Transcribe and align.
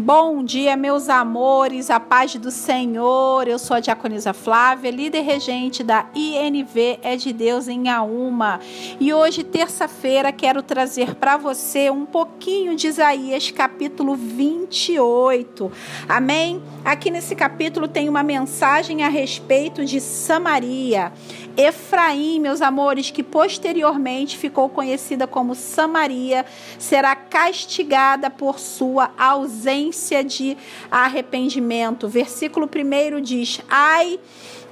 Bom 0.00 0.44
dia, 0.44 0.76
meus 0.76 1.08
amores, 1.08 1.90
a 1.90 1.98
paz 1.98 2.36
do 2.36 2.52
Senhor. 2.52 3.48
Eu 3.48 3.58
sou 3.58 3.76
a 3.76 3.80
Diaconisa 3.80 4.32
Flávia, 4.32 4.92
líder 4.92 5.22
regente 5.22 5.82
da 5.82 6.06
INV 6.14 7.00
É 7.02 7.16
de 7.16 7.32
Deus 7.32 7.66
em 7.66 7.88
Auma. 7.88 8.60
E 9.00 9.12
hoje, 9.12 9.42
terça-feira, 9.42 10.30
quero 10.30 10.62
trazer 10.62 11.16
para 11.16 11.36
você 11.36 11.90
um 11.90 12.06
pouquinho 12.06 12.76
de 12.76 12.86
Isaías, 12.86 13.50
capítulo 13.50 14.14
28. 14.14 15.72
Amém? 16.08 16.62
Aqui 16.84 17.10
nesse 17.10 17.34
capítulo 17.34 17.88
tem 17.88 18.08
uma 18.08 18.22
mensagem 18.22 19.02
a 19.02 19.08
respeito 19.08 19.84
de 19.84 20.00
Samaria. 20.00 21.12
Efraim, 21.56 22.38
meus 22.38 22.62
amores, 22.62 23.10
que 23.10 23.24
posteriormente 23.24 24.38
ficou 24.38 24.68
conhecida 24.68 25.26
como 25.26 25.56
Samaria, 25.56 26.46
será 26.78 27.16
castigada 27.16 28.30
por 28.30 28.60
sua 28.60 29.10
ausência 29.18 29.87
de 30.26 30.56
arrependimento. 30.90 32.08
Versículo 32.08 32.66
1 32.66 33.20
diz: 33.20 33.60
Ai 33.68 34.18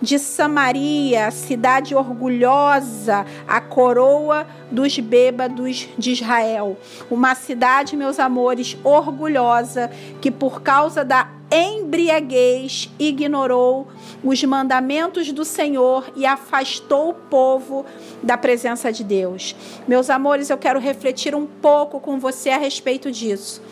de 0.00 0.18
Samaria, 0.18 1.30
cidade 1.30 1.94
orgulhosa, 1.94 3.24
a 3.46 3.60
coroa 3.60 4.46
dos 4.70 4.98
bêbados 4.98 5.88
de 5.96 6.12
Israel. 6.12 6.76
Uma 7.10 7.34
cidade, 7.34 7.96
meus 7.96 8.18
amores, 8.18 8.76
orgulhosa, 8.84 9.90
que 10.20 10.30
por 10.30 10.60
causa 10.62 11.04
da 11.04 11.28
embriaguez 11.50 12.90
ignorou 12.98 13.86
os 14.22 14.42
mandamentos 14.42 15.30
do 15.30 15.44
Senhor 15.44 16.10
e 16.16 16.26
afastou 16.26 17.10
o 17.10 17.14
povo 17.14 17.86
da 18.22 18.36
presença 18.36 18.92
de 18.92 19.04
Deus. 19.04 19.54
Meus 19.86 20.10
amores, 20.10 20.50
eu 20.50 20.58
quero 20.58 20.80
refletir 20.80 21.34
um 21.34 21.46
pouco 21.46 22.00
com 22.00 22.18
você 22.18 22.50
a 22.50 22.58
respeito 22.58 23.10
disso. 23.12 23.62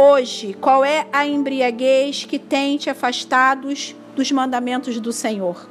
Hoje, 0.00 0.54
qual 0.60 0.84
é 0.84 1.08
a 1.12 1.26
embriaguez 1.26 2.24
que 2.24 2.38
tem 2.38 2.76
te 2.76 2.88
afastado 2.88 3.66
dos 4.14 4.30
mandamentos 4.30 5.00
do 5.00 5.12
Senhor? 5.12 5.68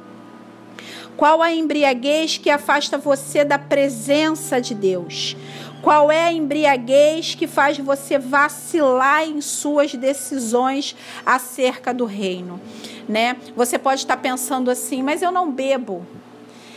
Qual 1.16 1.40
a 1.40 1.50
embriaguez 1.50 2.36
que 2.36 2.50
afasta 2.50 2.98
você 2.98 3.42
da 3.42 3.58
presença 3.58 4.60
de 4.60 4.74
Deus? 4.74 5.34
Qual 5.80 6.12
é 6.12 6.24
a 6.24 6.32
embriaguez 6.32 7.34
que 7.34 7.46
faz 7.46 7.78
você 7.78 8.18
vacilar 8.18 9.26
em 9.26 9.40
suas 9.40 9.94
decisões 9.94 10.94
acerca 11.24 11.94
do 11.94 12.04
reino? 12.04 12.60
Né? 13.08 13.34
Você 13.56 13.78
pode 13.78 14.02
estar 14.02 14.18
pensando 14.18 14.70
assim, 14.70 15.02
mas 15.02 15.22
eu 15.22 15.32
não 15.32 15.50
bebo. 15.50 16.06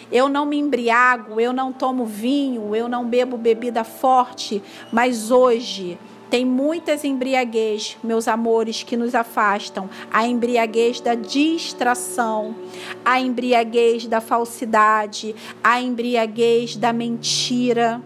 Eu 0.09 0.29
não 0.29 0.45
me 0.45 0.57
embriago, 0.57 1.37
eu 1.37 1.51
não 1.51 1.73
tomo 1.73 2.05
vinho, 2.05 2.73
eu 2.73 2.87
não 2.87 3.05
bebo 3.05 3.35
bebida 3.35 3.83
forte, 3.83 4.63
mas 4.89 5.31
hoje 5.31 5.99
tem 6.31 6.45
muitas 6.45 7.03
embriaguez, 7.03 7.97
meus 8.01 8.25
amores, 8.25 8.83
que 8.83 8.95
nos 8.95 9.13
afastam. 9.13 9.89
A 10.09 10.25
embriaguez 10.25 11.01
da 11.01 11.13
distração, 11.13 12.55
a 13.03 13.19
embriaguez 13.19 14.07
da 14.07 14.21
falsidade, 14.21 15.35
a 15.61 15.81
embriaguez 15.81 16.77
da 16.77 16.93
mentira. 16.93 18.01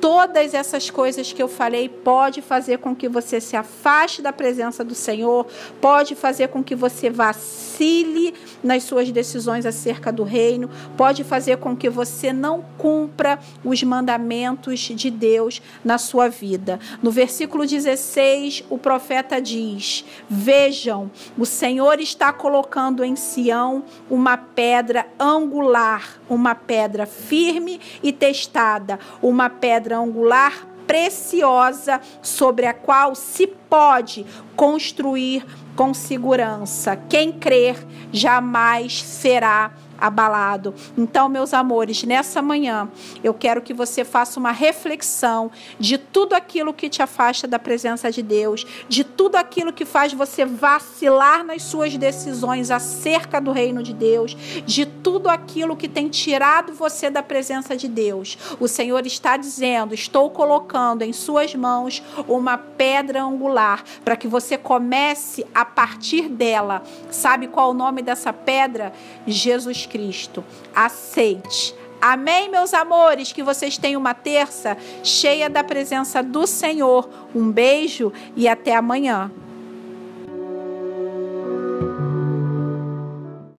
Todas 0.00 0.54
essas 0.54 0.88
coisas 0.88 1.30
que 1.30 1.42
eu 1.42 1.48
falei 1.48 1.86
pode 1.86 2.40
fazer 2.40 2.78
com 2.78 2.96
que 2.96 3.06
você 3.06 3.38
se 3.38 3.54
afaste 3.54 4.22
da 4.22 4.32
presença 4.32 4.82
do 4.82 4.94
Senhor, 4.94 5.46
pode 5.78 6.14
fazer 6.14 6.48
com 6.48 6.64
que 6.64 6.74
você 6.74 7.10
vacile 7.10 8.32
nas 8.62 8.84
suas 8.84 9.10
decisões 9.10 9.66
acerca 9.66 10.10
do 10.10 10.22
reino, 10.22 10.70
pode 10.96 11.22
fazer 11.22 11.58
com 11.58 11.76
que 11.76 11.90
você 11.90 12.32
não 12.32 12.64
cumpra 12.78 13.38
os 13.62 13.82
mandamentos 13.82 14.80
de 14.80 15.10
Deus 15.10 15.60
na 15.84 15.98
sua 15.98 16.28
vida. 16.28 16.80
No 17.02 17.10
versículo 17.10 17.66
16, 17.66 18.64
o 18.70 18.78
profeta 18.78 19.40
diz: 19.40 20.04
Vejam, 20.28 21.10
o 21.36 21.44
Senhor 21.44 22.00
está 22.00 22.32
colocando 22.32 23.04
em 23.04 23.16
Sião 23.16 23.84
uma 24.08 24.38
pedra 24.38 25.06
angular, 25.18 26.20
uma 26.28 26.54
pedra 26.54 27.04
firme 27.04 27.78
e 28.02 28.12
testada, 28.12 28.98
uma 29.20 29.50
pedra 29.50 29.89
angular 29.92 30.66
preciosa 30.86 32.00
sobre 32.20 32.66
a 32.66 32.74
qual 32.74 33.14
se 33.14 33.46
pode 33.46 34.26
construir 34.56 35.46
com 35.76 35.94
segurança. 35.94 36.96
Quem 37.08 37.30
crer 37.30 37.86
jamais 38.12 39.00
será 39.00 39.72
abalado. 40.00 40.74
Então, 40.96 41.28
meus 41.28 41.52
amores, 41.52 42.02
nessa 42.02 42.40
manhã 42.40 42.88
eu 43.22 43.34
quero 43.34 43.62
que 43.62 43.74
você 43.74 44.04
faça 44.04 44.40
uma 44.40 44.52
reflexão 44.52 45.50
de 45.78 45.98
tudo 45.98 46.34
aquilo 46.34 46.72
que 46.72 46.88
te 46.88 47.02
afasta 47.02 47.46
da 47.46 47.58
presença 47.58 48.10
de 48.10 48.22
Deus, 48.22 48.66
de 48.88 49.04
tudo 49.04 49.36
aquilo 49.36 49.72
que 49.72 49.84
faz 49.84 50.12
você 50.12 50.44
vacilar 50.44 51.44
nas 51.44 51.62
suas 51.62 51.96
decisões 51.96 52.70
acerca 52.70 53.40
do 53.40 53.52
reino 53.52 53.82
de 53.82 53.92
Deus, 53.92 54.36
de 54.64 54.86
tudo 54.86 55.28
aquilo 55.28 55.76
que 55.76 55.88
tem 55.88 56.08
tirado 56.08 56.72
você 56.72 57.10
da 57.10 57.22
presença 57.22 57.76
de 57.76 57.88
Deus. 57.88 58.38
O 58.58 58.66
Senhor 58.66 59.04
está 59.06 59.36
dizendo: 59.36 59.94
Estou 59.94 60.30
colocando 60.30 61.02
em 61.02 61.12
suas 61.12 61.54
mãos 61.54 62.02
uma 62.26 62.56
pedra 62.56 63.22
angular 63.22 63.84
para 64.04 64.16
que 64.16 64.28
você 64.28 64.56
comece 64.56 65.46
a 65.54 65.64
partir 65.64 66.28
dela. 66.28 66.82
Sabe 67.10 67.48
qual 67.48 67.70
o 67.70 67.74
nome 67.74 68.02
dessa 68.02 68.32
pedra? 68.32 68.92
Jesus 69.26 69.86
Cristo. 69.90 70.44
Aceite. 70.74 71.74
Amém, 72.00 72.48
meus 72.48 72.72
amores? 72.72 73.32
Que 73.32 73.42
vocês 73.42 73.76
tenham 73.76 74.00
uma 74.00 74.14
terça 74.14 74.76
cheia 75.04 75.50
da 75.50 75.62
presença 75.62 76.22
do 76.22 76.46
Senhor. 76.46 77.08
Um 77.34 77.50
beijo 77.50 78.10
e 78.34 78.48
até 78.48 78.74
amanhã. 78.74 79.30